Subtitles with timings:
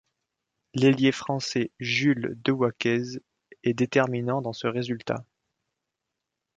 [0.73, 3.21] L'ailier français Jules Dewaquez
[3.61, 5.23] est déterminant dans ce résultat.